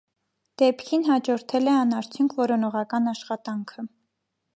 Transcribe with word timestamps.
Դեպքին 0.59 1.03
հաջորդել 1.09 1.69
է 1.73 1.75
անարդյունք 1.81 2.33
որոնողական 2.39 3.13
աշխատանքը։ 3.13 3.87